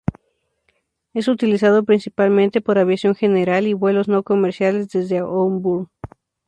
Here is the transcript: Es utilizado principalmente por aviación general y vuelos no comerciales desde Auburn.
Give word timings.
Es 1.13 1.27
utilizado 1.27 1.83
principalmente 1.83 2.59
por 2.59 2.79
aviación 2.79 3.13
general 3.13 3.67
y 3.67 3.73
vuelos 3.73 4.07
no 4.07 4.23
comerciales 4.23 4.89
desde 4.89 5.19
Auburn. 5.19 5.89